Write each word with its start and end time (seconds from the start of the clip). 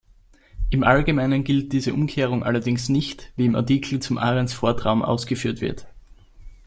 Im 0.71 0.83
Allgemeinen 0.83 1.43
gilt 1.43 1.73
diese 1.73 1.93
Umkehrung 1.93 2.43
allerdings 2.43 2.89
nicht, 2.89 3.31
wie 3.35 3.45
im 3.45 3.53
Artikel 3.53 3.99
zum 3.99 4.17
Arens-Fort-Raum 4.17 5.03
ausgeführt 5.03 5.61
wird. 5.61 5.85